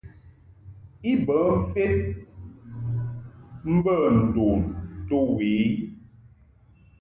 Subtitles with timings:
[1.11, 1.93] I bə mfed
[3.75, 4.59] mbə ndon
[5.07, 5.63] to we i.